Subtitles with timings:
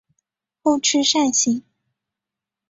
[0.63, 1.63] 后翅扇形。